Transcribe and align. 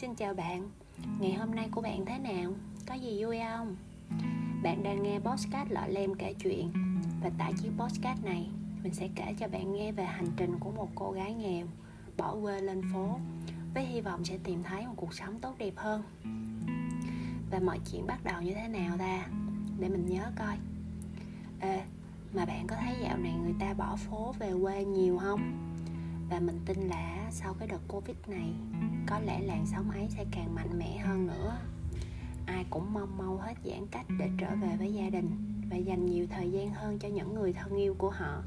Xin 0.00 0.14
chào 0.14 0.34
bạn, 0.34 0.70
ngày 1.20 1.32
hôm 1.32 1.54
nay 1.54 1.68
của 1.70 1.80
bạn 1.80 2.04
thế 2.06 2.18
nào? 2.18 2.52
Có 2.86 2.94
gì 2.94 3.24
vui 3.24 3.38
không? 3.48 3.76
Bạn 4.62 4.82
đang 4.82 5.02
nghe 5.02 5.18
podcast 5.18 5.70
Lọ 5.70 5.86
Lem 5.86 6.14
kể 6.14 6.34
chuyện 6.34 6.72
Và 7.22 7.30
tại 7.38 7.52
chiếc 7.62 7.70
podcast 7.78 8.24
này, 8.24 8.50
mình 8.82 8.94
sẽ 8.94 9.08
kể 9.14 9.34
cho 9.38 9.48
bạn 9.48 9.72
nghe 9.72 9.92
về 9.92 10.04
hành 10.04 10.26
trình 10.36 10.58
của 10.60 10.70
một 10.70 10.88
cô 10.94 11.10
gái 11.10 11.34
nghèo 11.34 11.66
Bỏ 12.16 12.36
quê 12.42 12.60
lên 12.60 12.82
phố 12.92 13.18
Với 13.74 13.84
hy 13.84 14.00
vọng 14.00 14.24
sẽ 14.24 14.38
tìm 14.44 14.62
thấy 14.62 14.86
một 14.86 14.92
cuộc 14.96 15.14
sống 15.14 15.40
tốt 15.40 15.54
đẹp 15.58 15.72
hơn 15.76 16.02
Và 17.50 17.58
mọi 17.58 17.80
chuyện 17.90 18.06
bắt 18.06 18.24
đầu 18.24 18.42
như 18.42 18.54
thế 18.54 18.68
nào 18.68 18.98
ta? 18.98 19.26
Để 19.78 19.88
mình 19.88 20.06
nhớ 20.08 20.30
coi 20.38 20.56
Ê, 21.60 21.82
mà 22.34 22.44
bạn 22.44 22.66
có 22.66 22.76
thấy 22.80 22.94
dạo 23.02 23.16
này 23.18 23.32
người 23.32 23.54
ta 23.60 23.74
bỏ 23.74 23.96
phố 23.96 24.34
về 24.38 24.52
quê 24.62 24.84
nhiều 24.84 25.18
không? 25.18 25.68
Và 26.30 26.40
mình 26.40 26.60
tin 26.66 26.78
là 26.88 27.28
sau 27.30 27.54
cái 27.54 27.68
đợt 27.68 27.80
covid 27.88 28.16
này 28.26 28.52
có 29.06 29.18
lẽ 29.18 29.40
làn 29.40 29.66
sóng 29.66 29.90
ấy 29.90 30.06
sẽ 30.08 30.24
càng 30.30 30.54
mạnh 30.54 30.78
mẽ 30.78 30.98
hơn 30.98 31.26
nữa. 31.26 31.58
Ai 32.46 32.64
cũng 32.70 32.92
mong 32.92 33.18
mau 33.18 33.36
hết 33.36 33.54
giãn 33.64 33.86
cách 33.90 34.06
để 34.18 34.30
trở 34.38 34.48
về 34.62 34.76
với 34.78 34.94
gia 34.94 35.10
đình 35.10 35.30
và 35.70 35.76
dành 35.76 36.06
nhiều 36.06 36.26
thời 36.30 36.50
gian 36.50 36.70
hơn 36.70 36.98
cho 36.98 37.08
những 37.08 37.34
người 37.34 37.52
thân 37.52 37.76
yêu 37.76 37.94
của 37.98 38.10
họ. 38.10 38.42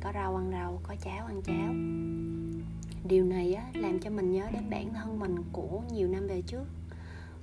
Có 0.00 0.12
rau 0.14 0.36
ăn 0.36 0.50
rau 0.50 0.80
có 0.82 0.94
cháo 1.04 1.26
ăn 1.26 1.42
cháo. 1.42 1.74
Điều 3.08 3.24
này 3.24 3.54
á, 3.54 3.64
làm 3.74 4.00
cho 4.00 4.10
mình 4.10 4.32
nhớ 4.32 4.50
đến 4.52 4.70
bản 4.70 4.94
thân 4.94 5.18
mình 5.18 5.36
của 5.52 5.82
nhiều 5.92 6.08
năm 6.08 6.26
về 6.26 6.42
trước. 6.42 6.64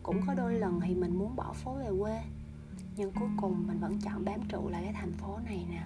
Cũng 0.04 0.22
có 0.28 0.34
đôi 0.34 0.54
lần 0.54 0.82
thì 0.82 0.96
mình 0.96 1.16
muốn 1.16 1.36
bỏ 1.36 1.54
phố 1.54 1.74
về 1.74 1.90
quê 2.00 2.22
nhưng 2.98 3.12
cuối 3.12 3.30
cùng 3.38 3.68
mình 3.68 3.80
vẫn 3.80 4.00
chọn 4.02 4.26
bám 4.26 4.40
trụ 4.50 4.70
lại 4.70 4.84
cái 4.84 4.94
thành 4.94 5.14
phố 5.14 5.40
này 5.46 5.66
nè. 5.70 5.84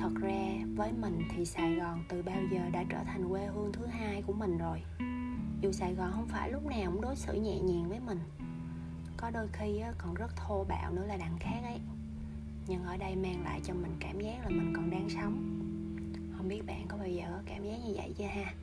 Thật 0.00 0.10
ra, 0.20 0.66
với 0.76 0.92
mình 0.92 1.22
thì 1.30 1.44
sài 1.44 1.74
gòn 1.74 2.04
từ 2.08 2.22
bao 2.22 2.42
giờ 2.52 2.60
đã 2.72 2.84
trở 2.88 2.98
thành 3.04 3.28
quê 3.28 3.46
hương 3.46 3.72
thứ 3.72 3.86
hai 3.86 4.22
của 4.22 4.32
mình 4.32 4.58
rồi? 4.58 4.82
Dù 5.60 5.72
sài 5.72 5.94
gòn 5.94 6.10
không 6.12 6.28
phải 6.28 6.50
lúc 6.50 6.66
nào 6.66 6.90
cũng 6.92 7.00
đối 7.00 7.16
xử 7.16 7.32
nhẹ 7.32 7.60
nhàng 7.60 7.88
với 7.88 8.00
mình. 8.00 8.18
Có 9.16 9.30
đôi 9.30 9.48
khi 9.52 9.82
còn 9.98 10.14
rất 10.14 10.36
thô 10.36 10.64
bạo 10.64 10.92
nữa 10.92 11.04
là 11.06 11.16
đằng 11.16 11.36
khác 11.40 11.60
ấy. 11.64 11.80
Nhưng 12.66 12.84
ở 12.84 12.96
đây 12.96 13.16
mang 13.16 13.44
lại 13.44 13.60
cho 13.64 13.74
mình 13.74 13.96
cảm 14.00 14.20
giác 14.20 14.38
là 14.42 14.48
mình 14.48 14.72
còn 14.76 14.90
đang 14.90 15.08
sống. 15.08 15.60
Không 16.36 16.48
biết 16.48 16.66
bạn 16.66 16.86
có 16.88 16.96
bao 16.96 17.08
giờ 17.08 17.24
có 17.30 17.42
cảm 17.46 17.64
giác 17.64 17.76
như 17.86 17.94
vậy 17.96 18.14
chưa 18.18 18.24
ha? 18.24 18.54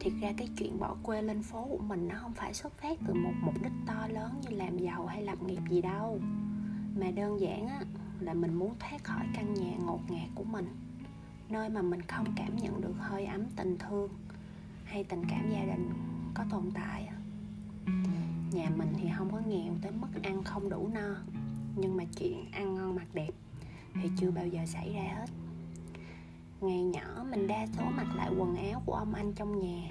Thiệt 0.00 0.12
ra 0.20 0.32
cái 0.36 0.48
chuyện 0.58 0.78
bỏ 0.78 0.96
quê 1.02 1.22
lên 1.22 1.42
phố 1.42 1.66
của 1.70 1.78
mình 1.78 2.08
nó 2.08 2.14
không 2.20 2.32
phải 2.32 2.54
xuất 2.54 2.78
phát 2.78 2.98
từ 3.06 3.14
một 3.14 3.32
mục 3.42 3.54
đích 3.62 3.72
to 3.86 4.06
lớn 4.08 4.40
như 4.42 4.56
làm 4.56 4.78
giàu 4.78 5.06
hay 5.06 5.22
lập 5.22 5.42
nghiệp 5.42 5.62
gì 5.70 5.82
đâu. 5.82 6.20
Mà 6.96 7.10
đơn 7.10 7.40
giản 7.40 7.66
á, 7.68 7.80
là 8.20 8.34
mình 8.34 8.54
muốn 8.54 8.74
thoát 8.78 9.04
khỏi 9.04 9.26
căn 9.34 9.54
nhà 9.54 9.76
ngột 9.86 10.10
ngạt 10.10 10.28
của 10.34 10.44
mình, 10.44 10.66
nơi 11.48 11.68
mà 11.68 11.82
mình 11.82 12.02
không 12.02 12.26
cảm 12.36 12.56
nhận 12.56 12.80
được 12.80 12.94
hơi 12.98 13.24
ấm 13.24 13.44
tình 13.56 13.78
thương 13.78 14.08
hay 14.84 15.04
tình 15.04 15.22
cảm 15.28 15.50
gia 15.50 15.64
đình 15.64 15.90
có 16.34 16.44
tồn 16.50 16.70
tại 16.74 17.08
nhà 18.52 18.70
mình 18.76 18.88
thì 18.98 19.08
không 19.16 19.32
có 19.32 19.40
nghèo 19.48 19.72
tới 19.82 19.92
mức 19.92 20.08
ăn 20.22 20.44
không 20.44 20.70
đủ 20.70 20.88
no, 20.94 21.16
nhưng 21.76 21.96
mà 21.96 22.04
chuyện 22.18 22.44
ăn 22.52 22.74
ngon 22.74 22.96
mặc 22.96 23.06
đẹp 23.14 23.30
thì 23.94 24.10
chưa 24.16 24.30
bao 24.30 24.46
giờ 24.46 24.60
xảy 24.66 24.92
ra 24.94 25.02
hết 25.02 25.26
ngày 26.66 26.82
nhỏ 26.82 27.24
mình 27.30 27.46
đa 27.46 27.66
số 27.66 27.82
mặc 27.96 28.06
lại 28.16 28.30
quần 28.38 28.56
áo 28.56 28.82
của 28.86 28.94
ông 28.94 29.14
anh 29.14 29.32
trong 29.32 29.58
nhà. 29.58 29.88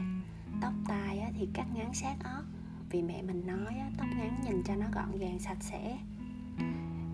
Tóc 0.61 0.73
tai 0.87 1.33
thì 1.37 1.47
cắt 1.53 1.65
ngắn 1.73 1.93
sát 1.93 2.15
ớt 2.23 2.43
vì 2.89 3.01
mẹ 3.01 3.21
mình 3.21 3.47
nói 3.47 3.73
tóc 3.97 4.07
ngắn 4.17 4.35
nhìn 4.45 4.63
cho 4.63 4.75
nó 4.75 4.85
gọn 4.95 5.17
gàng 5.17 5.39
sạch 5.39 5.57
sẽ. 5.61 5.97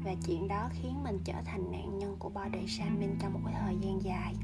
Và 0.03 0.16
chuyện 0.25 0.47
đó 0.47 0.69
khiến 0.71 1.03
mình 1.03 1.19
trở 1.23 1.33
thành 1.45 1.71
nạn 1.71 1.99
nhân 1.99 2.16
của 2.19 2.29
body 2.29 2.67
shaming 2.67 3.16
trong 3.21 3.33
một 3.33 3.49
thời 3.53 3.75
gian 3.81 4.03
dài. 4.03 4.35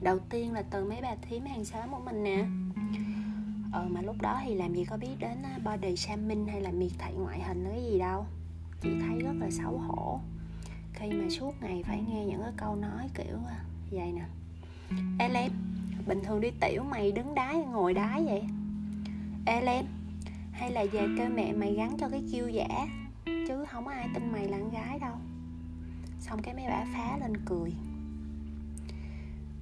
Đầu 0.00 0.18
tiên 0.18 0.52
là 0.52 0.62
từ 0.62 0.84
mấy 0.84 0.98
bà 1.02 1.14
thím 1.22 1.44
hàng 1.44 1.64
xóm 1.64 1.90
của 1.90 2.00
mình 2.04 2.24
nè. 2.24 2.46
Ờ 3.72 3.88
mà 3.90 4.02
lúc 4.02 4.16
đó 4.22 4.40
thì 4.44 4.54
làm 4.54 4.74
gì 4.74 4.84
có 4.84 4.96
biết 4.96 5.16
đến 5.18 5.38
body 5.64 5.96
shaming 5.96 6.46
hay 6.46 6.60
là 6.60 6.70
miệt 6.70 6.92
thị 6.98 7.12
ngoại 7.14 7.42
hình 7.42 7.64
cái 7.70 7.84
gì 7.84 7.98
đâu. 7.98 8.26
Chỉ 8.80 8.90
thấy 9.00 9.18
rất 9.18 9.32
là 9.40 9.50
xấu 9.50 9.78
hổ 9.78 10.20
khi 10.98 11.10
mà 11.10 11.24
suốt 11.30 11.62
ngày 11.62 11.82
phải 11.86 12.04
nghe 12.08 12.24
những 12.24 12.42
cái 12.42 12.52
câu 12.56 12.76
nói 12.76 13.08
kiểu 13.14 13.36
à, 13.48 13.64
vậy 13.90 14.12
nè. 14.12 14.24
Ê 15.18 15.28
lem, 15.28 15.52
bình 16.06 16.20
thường 16.24 16.40
đi 16.40 16.50
tiểu 16.60 16.82
mày 16.82 17.12
đứng 17.12 17.34
đái 17.34 17.56
ngồi 17.56 17.94
đái 17.94 18.24
vậy? 18.24 18.42
Ê 19.46 19.60
lem, 19.60 19.86
hay 20.52 20.70
là 20.70 20.84
về 20.92 21.08
kêu 21.18 21.28
mẹ 21.34 21.52
mày 21.52 21.74
gắn 21.74 21.96
cho 21.98 22.08
cái 22.08 22.22
kiêu 22.32 22.48
giả? 22.48 22.86
Chứ 23.24 23.64
không 23.68 23.84
có 23.84 23.90
ai 23.90 24.08
tin 24.14 24.32
mày 24.32 24.48
là 24.48 24.58
con 24.58 24.70
gái 24.70 24.98
đâu. 24.98 25.14
Xong 26.20 26.42
cái 26.42 26.54
mấy 26.54 26.66
bả 26.66 26.84
phá 26.94 27.18
lên 27.20 27.32
cười. 27.46 27.72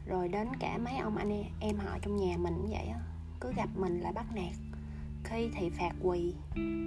Rồi 0.07 0.29
đến 0.29 0.49
cả 0.61 0.79
mấy 0.79 0.97
ông 0.97 1.17
anh 1.17 1.45
em 1.61 1.77
họ 1.77 1.99
trong 2.03 2.17
nhà 2.17 2.37
mình 2.37 2.55
cũng 2.57 2.71
vậy 2.71 2.87
á. 2.87 3.01
Cứ 3.41 3.53
gặp 3.53 3.69
mình 3.75 4.01
là 4.01 4.13
bắt 4.13 4.27
nạt 4.35 4.55
khi 5.29 5.51
thì 5.55 5.71
phạt 5.71 5.93
quỳ, 6.03 6.35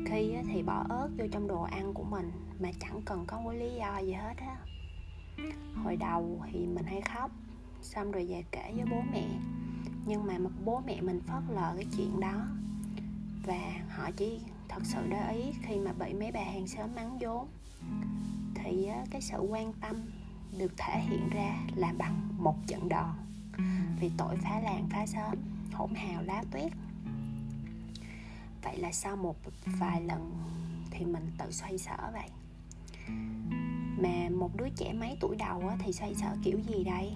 khi 0.05 0.35
thì 0.47 0.63
bỏ 0.63 0.85
ớt 0.89 1.09
vô 1.17 1.25
trong 1.31 1.47
đồ 1.47 1.61
ăn 1.61 1.93
của 1.93 2.03
mình 2.03 2.31
mà 2.59 2.69
chẳng 2.79 3.01
cần 3.05 3.23
có 3.27 3.41
một 3.41 3.51
lý 3.51 3.69
do 3.79 3.99
gì 3.99 4.13
hết 4.13 4.37
á. 4.37 4.55
Hồi 5.83 5.95
đầu 5.95 6.41
thì 6.51 6.59
mình 6.59 6.85
hay 6.85 7.01
khóc, 7.01 7.31
xong 7.81 8.11
rồi 8.11 8.25
về 8.25 8.43
kể 8.51 8.73
với 8.75 8.85
bố 8.91 9.01
mẹ. 9.11 9.27
Nhưng 10.05 10.25
mà 10.27 10.37
bố 10.65 10.81
mẹ 10.87 11.01
mình 11.01 11.21
phớt 11.27 11.43
lờ 11.49 11.73
cái 11.75 11.85
chuyện 11.97 12.19
đó. 12.19 12.45
Và 13.45 13.71
họ 13.89 14.11
chỉ 14.17 14.39
thật 14.69 14.81
sự 14.83 14.99
để 15.09 15.31
ý 15.31 15.51
khi 15.61 15.79
mà 15.79 15.93
bị 15.93 16.13
mấy 16.13 16.31
bà 16.31 16.43
hàng 16.43 16.67
xóm 16.67 16.95
mắng 16.95 17.17
vốn. 17.21 17.47
Thì 18.55 18.89
cái 19.11 19.21
sự 19.21 19.37
quan 19.37 19.73
tâm 19.73 19.95
được 20.57 20.71
thể 20.77 20.99
hiện 20.99 21.29
ra 21.29 21.55
là 21.75 21.93
bằng 21.97 22.29
một 22.37 22.55
trận 22.67 22.89
đòn. 22.89 23.13
Vì 23.99 24.11
tội 24.17 24.35
phá 24.37 24.59
làng, 24.59 24.87
phá 24.91 25.05
xóm, 25.05 25.35
hỗn 25.73 25.95
hào 25.95 26.23
lá 26.23 26.43
tuyết 26.51 26.71
vậy 28.63 28.77
là 28.77 28.91
sau 28.91 29.15
một 29.15 29.35
vài 29.79 30.01
lần 30.01 30.37
thì 30.91 31.05
mình 31.05 31.31
tự 31.37 31.51
xoay 31.51 31.77
sở 31.77 32.11
vậy. 32.13 32.29
Mà 34.01 34.29
một 34.29 34.55
đứa 34.55 34.69
trẻ 34.69 34.93
mấy 34.93 35.17
tuổi 35.21 35.35
đầu 35.35 35.71
thì 35.79 35.93
xoay 35.93 36.15
sở 36.15 36.35
kiểu 36.43 36.59
gì 36.59 36.83
đây? 36.83 37.13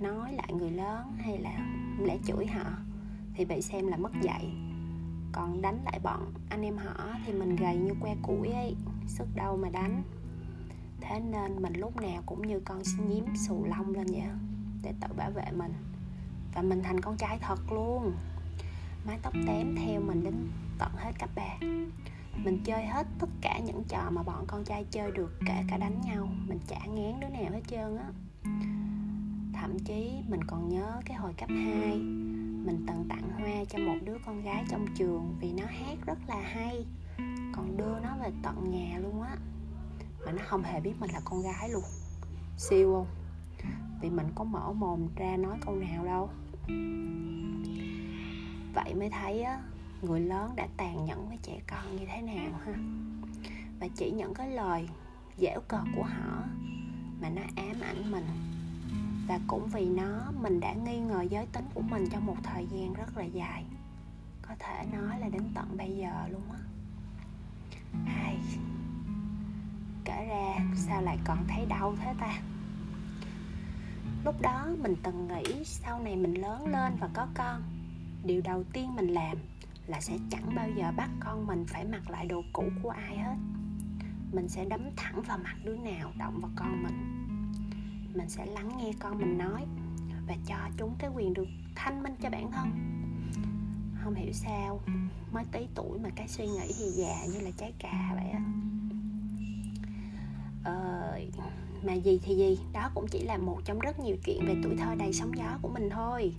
Nói 0.00 0.32
lại 0.32 0.52
người 0.52 0.70
lớn 0.70 1.16
hay 1.18 1.38
là 1.38 1.58
lẽ 1.98 2.18
chửi 2.26 2.46
họ 2.46 2.64
thì 3.34 3.44
bị 3.44 3.62
xem 3.62 3.86
là 3.86 3.96
mất 3.96 4.12
dạy. 4.22 4.54
Còn 5.32 5.62
đánh 5.62 5.84
lại 5.84 6.00
bọn 6.02 6.34
anh 6.50 6.62
em 6.62 6.76
họ 6.76 7.08
thì 7.26 7.32
mình 7.32 7.56
gầy 7.56 7.76
như 7.76 7.94
que 8.00 8.16
củi 8.22 8.48
ấy 8.48 8.76
sức 9.06 9.26
đâu 9.34 9.56
mà 9.56 9.68
đánh. 9.68 10.02
Thế 11.00 11.20
nên 11.20 11.62
mình 11.62 11.72
lúc 11.76 11.96
nào 11.96 12.22
cũng 12.26 12.46
như 12.46 12.60
con 12.60 12.82
nhím 13.08 13.24
xù 13.36 13.64
lông 13.64 13.94
lên 13.94 14.06
vậy 14.06 14.22
để 14.82 14.92
tự 15.00 15.08
bảo 15.16 15.30
vệ 15.30 15.44
mình. 15.56 15.72
Và 16.54 16.62
mình 16.62 16.82
thành 16.82 17.00
con 17.00 17.16
trai 17.16 17.38
thật 17.38 17.72
luôn 17.72 18.12
mái 19.06 19.18
tóc 19.22 19.32
tém 19.46 19.76
theo 19.76 20.00
mình 20.00 20.24
đến 20.24 20.34
tận 20.78 20.90
hết 20.96 21.12
cấp 21.18 21.30
3 21.34 21.58
mình 22.36 22.58
chơi 22.64 22.86
hết 22.86 23.06
tất 23.18 23.28
cả 23.40 23.58
những 23.58 23.84
trò 23.88 24.10
mà 24.10 24.22
bọn 24.22 24.44
con 24.46 24.64
trai 24.64 24.84
chơi 24.90 25.10
được, 25.10 25.38
kể 25.46 25.64
cả 25.68 25.76
đánh 25.76 26.00
nhau. 26.00 26.28
Mình 26.48 26.58
chả 26.68 26.78
ngán 26.86 27.20
đứa 27.20 27.28
nào 27.28 27.52
hết 27.52 27.60
trơn 27.68 27.96
á. 27.96 28.06
Thậm 29.54 29.78
chí 29.78 30.10
mình 30.28 30.44
còn 30.46 30.68
nhớ 30.68 31.00
cái 31.04 31.16
hồi 31.16 31.32
cấp 31.38 31.48
2 31.48 31.96
mình 32.64 32.84
từng 32.86 33.06
tặng 33.08 33.30
hoa 33.38 33.64
cho 33.68 33.78
một 33.78 33.96
đứa 34.04 34.16
con 34.26 34.42
gái 34.42 34.64
trong 34.70 34.86
trường 34.94 35.36
vì 35.40 35.52
nó 35.52 35.64
hát 35.66 35.98
rất 36.06 36.18
là 36.28 36.40
hay. 36.40 36.86
Còn 37.52 37.76
đưa 37.76 38.00
nó 38.02 38.16
về 38.22 38.30
tận 38.42 38.70
nhà 38.70 38.98
luôn 38.98 39.22
á. 39.22 39.36
Mà 40.26 40.32
nó 40.32 40.42
không 40.46 40.62
hề 40.62 40.80
biết 40.80 40.92
mình 41.00 41.10
là 41.10 41.20
con 41.24 41.42
gái 41.42 41.68
luôn. 41.68 41.84
Siêu 42.58 42.92
không? 42.94 43.06
Vì 44.00 44.10
mình 44.10 44.26
có 44.34 44.44
mở 44.44 44.72
mồm 44.72 45.08
ra 45.16 45.36
nói 45.36 45.58
câu 45.64 45.74
nào 45.74 46.04
đâu 46.04 46.30
vậy 48.74 48.94
mới 48.94 49.10
thấy 49.10 49.42
á, 49.42 49.60
người 50.02 50.20
lớn 50.20 50.52
đã 50.56 50.68
tàn 50.76 51.04
nhẫn 51.04 51.28
với 51.28 51.38
trẻ 51.42 51.60
con 51.66 51.96
như 51.96 52.06
thế 52.06 52.22
nào 52.22 52.60
ha? 52.66 52.72
Và 53.80 53.88
chỉ 53.96 54.10
những 54.10 54.34
cái 54.34 54.50
lời 54.50 54.88
dẻo 55.38 55.60
cợt 55.68 55.84
của 55.96 56.02
họ 56.02 56.42
mà 57.20 57.28
nó 57.28 57.42
ám 57.56 57.80
ảnh 57.80 58.10
mình. 58.10 58.26
Và 59.28 59.40
cũng 59.46 59.68
vì 59.68 59.88
nó, 59.88 60.32
mình 60.40 60.60
đã 60.60 60.72
nghi 60.72 60.98
ngờ 60.98 61.22
giới 61.30 61.46
tính 61.46 61.64
của 61.74 61.80
mình 61.80 62.04
trong 62.10 62.26
một 62.26 62.36
thời 62.42 62.66
gian 62.66 62.92
rất 62.92 63.16
là 63.16 63.24
dài. 63.24 63.64
Có 64.42 64.54
thể 64.58 64.86
nói 64.92 65.20
là 65.20 65.28
đến 65.28 65.42
tận 65.54 65.76
bây 65.76 65.96
giờ 65.96 66.28
luôn 66.30 66.42
á. 66.52 66.58
Ai, 68.06 68.38
kể 70.04 70.26
ra 70.28 70.64
sao 70.76 71.02
lại 71.02 71.18
còn 71.24 71.38
thấy 71.48 71.66
đau 71.66 71.96
thế 72.00 72.14
ta? 72.20 72.40
Lúc 74.24 74.40
đó 74.42 74.66
mình 74.82 74.94
từng 75.02 75.28
nghĩ 75.28 75.64
sau 75.64 75.98
này 75.98 76.16
mình 76.16 76.34
lớn 76.34 76.66
lên 76.66 76.96
và 77.00 77.08
có 77.14 77.26
con 77.34 77.62
điều 78.24 78.40
đầu 78.44 78.64
tiên 78.72 78.94
mình 78.94 79.08
làm 79.08 79.36
là 79.86 80.00
sẽ 80.00 80.18
chẳng 80.30 80.54
bao 80.54 80.68
giờ 80.76 80.92
bắt 80.96 81.10
con 81.20 81.46
mình 81.46 81.64
phải 81.68 81.84
mặc 81.84 82.10
lại 82.10 82.26
đồ 82.26 82.42
cũ 82.52 82.64
của 82.82 82.90
ai 82.90 83.16
hết. 83.16 83.36
Mình 84.32 84.48
sẽ 84.48 84.64
đấm 84.64 84.80
thẳng 84.96 85.22
vào 85.22 85.38
mặt 85.38 85.56
đứa 85.64 85.76
nào 85.76 86.12
động 86.18 86.38
vào 86.42 86.50
con 86.56 86.82
mình. 86.82 87.26
Mình 88.14 88.28
sẽ 88.28 88.46
lắng 88.46 88.70
nghe 88.78 88.92
con 88.98 89.18
mình 89.18 89.38
nói 89.38 89.64
và 90.26 90.36
cho 90.46 90.56
chúng 90.78 90.94
cái 90.98 91.10
quyền 91.14 91.34
được 91.34 91.48
thanh 91.74 92.02
minh 92.02 92.14
cho 92.22 92.30
bản 92.30 92.52
thân. 92.52 92.70
Không 94.04 94.14
hiểu 94.14 94.32
sao 94.32 94.80
mới 95.32 95.44
tí 95.52 95.66
tuổi 95.74 95.98
mà 95.98 96.10
cái 96.16 96.28
suy 96.28 96.46
nghĩ 96.46 96.72
thì 96.78 96.84
già 96.84 97.24
như 97.32 97.40
là 97.40 97.50
trái 97.56 97.72
cà 97.78 98.12
vậy 98.14 98.30
á. 98.30 98.40
Ờ, 100.64 101.20
mà 101.82 101.92
gì 101.92 102.20
thì 102.22 102.36
gì 102.36 102.58
đó 102.72 102.90
cũng 102.94 103.06
chỉ 103.10 103.22
là 103.22 103.38
một 103.38 103.58
trong 103.64 103.78
rất 103.78 104.00
nhiều 104.00 104.16
chuyện 104.24 104.46
về 104.46 104.54
tuổi 104.62 104.76
thơ 104.76 104.94
đầy 104.94 105.12
sóng 105.12 105.36
gió 105.36 105.58
của 105.62 105.68
mình 105.68 105.90
thôi 105.90 106.34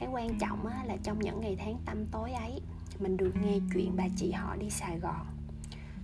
cái 0.00 0.08
quan 0.12 0.38
trọng 0.38 0.66
á, 0.66 0.84
là 0.84 0.96
trong 1.02 1.18
những 1.18 1.40
ngày 1.40 1.56
tháng 1.56 1.78
tăm 1.84 2.06
tối 2.06 2.32
ấy 2.32 2.60
mình 2.98 3.16
được 3.16 3.32
nghe 3.42 3.58
chuyện 3.74 3.96
bà 3.96 4.04
chị 4.16 4.32
họ 4.32 4.56
đi 4.56 4.70
sài 4.70 4.98
gòn. 4.98 5.26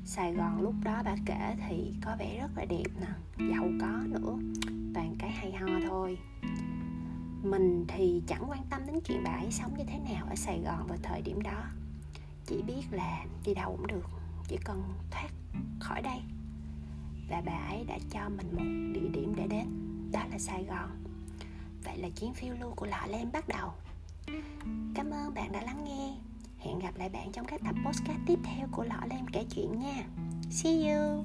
Sài 0.05 0.33
gòn 0.33 0.61
lúc 0.61 0.75
đó 0.85 1.03
bà 1.05 1.17
kể 1.27 1.57
thì 1.69 1.95
có 2.05 2.17
vẻ 2.19 2.39
rất 2.41 2.51
là 2.57 2.65
đẹp 2.65 2.85
nè 3.01 3.07
giàu 3.51 3.69
có 3.81 4.03
nữa 4.07 4.39
toàn 4.95 5.17
cái 5.19 5.31
hay 5.31 5.53
ho 5.53 5.67
thôi. 5.89 6.19
Mình 7.43 7.85
thì 7.89 8.23
chẳng 8.27 8.51
quan 8.51 8.63
tâm 8.71 8.81
đến 8.87 9.01
chuyện 9.05 9.23
bà 9.25 9.31
ấy 9.31 9.51
sống 9.51 9.75
như 9.79 9.85
thế 9.85 9.99
nào 9.99 10.27
ở 10.29 10.35
sài 10.35 10.61
gòn 10.61 10.87
vào 10.87 10.99
thời 11.03 11.23
điểm 11.23 11.43
đó. 11.43 11.65
Chỉ 12.47 12.63
biết 12.63 12.83
là 12.91 13.25
đi 13.45 13.55
đâu 13.55 13.77
cũng 13.77 13.87
được 13.87 14.05
chỉ 14.49 14.57
cần 14.65 14.83
thoát 15.11 15.29
khỏi 15.81 16.03
đây. 16.03 16.19
Và 17.31 17.43
bà 17.47 17.67
ấy 17.71 17.85
đã 17.85 17.99
cho 18.11 18.29
mình 18.29 18.47
một 18.53 19.01
địa 19.01 19.09
điểm 19.09 19.35
để 19.37 19.47
đến 19.47 19.67
đó 20.13 20.21
là 20.31 20.39
sài 20.39 20.65
gòn. 20.65 20.91
Vậy 21.85 21.99
là 21.99 22.09
chuyến 22.21 22.35
phiêu 22.35 22.55
lưu 22.61 22.71
của 22.77 22.87
lọ 22.87 23.07
lem 23.09 23.33
bắt 23.33 23.49
đầu 23.49 23.73
cảm 24.95 25.11
ơn 25.11 25.35
bạn 25.35 25.53
đã 25.53 25.63
lắng 25.63 25.85
nghe. 25.85 26.15
Hẹn 26.59 26.79
gặp 26.79 26.97
lại 26.97 27.09
bạn 27.09 27.33
trong 27.33 27.47
các 27.47 27.61
tập 27.65 27.75
podcast 27.87 28.19
tiếp 28.27 28.39
theo 28.45 28.69
của 28.73 28.85
lọ 28.85 29.01
lem 29.11 29.27
kể 29.33 29.45
chuyện 29.55 29.79
nha. 29.79 30.05
See 30.51 30.91
you. 30.91 31.25